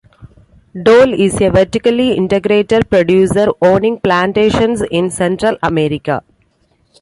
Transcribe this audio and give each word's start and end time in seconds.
Dole 0.73 1.13
is 1.13 1.39
a 1.39 1.51
vertically 1.51 2.13
integrated 2.13 2.89
producer, 2.89 3.49
owning 3.61 3.99
plantations 3.99 4.81
in 4.89 5.11
Central 5.11 5.59
America. 5.61 6.23